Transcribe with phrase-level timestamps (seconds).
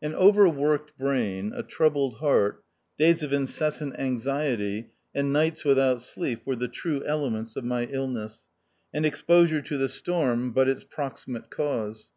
[0.00, 2.62] An overworked brain, a troubled heart,
[2.98, 7.86] days of incessant anxiety, and nights with out sleep were the true elements of my
[7.86, 8.44] illness,
[8.94, 12.10] and exposure to the storm but its proximate cause.